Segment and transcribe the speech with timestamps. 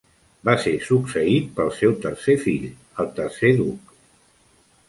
[0.47, 2.67] Va ser succeït pel seu tercer fill,
[3.05, 3.97] el tercer duc.